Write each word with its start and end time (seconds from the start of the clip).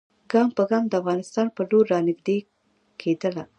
ګام 0.31 0.49
په 0.57 0.63
ګام 0.69 0.83
د 0.87 0.93
افغانستان 1.01 1.47
پر 1.55 1.65
لور 1.71 1.85
را 1.91 1.99
نیژدې 2.07 2.37
کېدله. 3.01 3.43